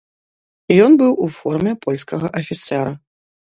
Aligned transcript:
Ён 0.85 0.91
быў 1.01 1.11
у 1.27 1.29
форме 1.37 1.73
польскага 1.85 2.27
афіцэра. 2.43 2.99